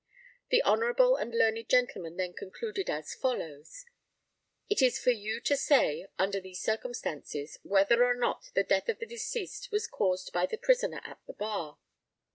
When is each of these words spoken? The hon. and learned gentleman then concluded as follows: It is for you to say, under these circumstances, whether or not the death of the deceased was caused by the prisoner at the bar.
The 0.49 0.63
hon. 0.65 0.81
and 1.21 1.35
learned 1.35 1.69
gentleman 1.69 2.17
then 2.17 2.33
concluded 2.33 2.89
as 2.89 3.13
follows: 3.13 3.85
It 4.67 4.81
is 4.81 4.97
for 4.97 5.11
you 5.11 5.39
to 5.41 5.55
say, 5.55 6.07
under 6.17 6.41
these 6.41 6.59
circumstances, 6.59 7.59
whether 7.61 8.03
or 8.03 8.15
not 8.15 8.45
the 8.55 8.63
death 8.63 8.89
of 8.89 8.97
the 8.97 9.05
deceased 9.05 9.69
was 9.71 9.85
caused 9.85 10.33
by 10.33 10.47
the 10.47 10.57
prisoner 10.57 11.01
at 11.03 11.19
the 11.27 11.33
bar. 11.33 11.77